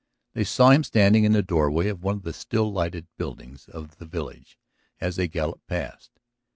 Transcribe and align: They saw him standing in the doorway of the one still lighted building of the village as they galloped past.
They 0.33 0.43
saw 0.45 0.71
him 0.71 0.83
standing 0.83 1.25
in 1.25 1.33
the 1.33 1.43
doorway 1.43 1.87
of 1.87 2.01
the 2.01 2.05
one 2.07 2.33
still 2.33 2.73
lighted 2.73 3.05
building 3.17 3.59
of 3.67 3.99
the 3.99 4.07
village 4.07 4.57
as 4.99 5.15
they 5.15 5.27
galloped 5.27 5.67
past. 5.67 6.09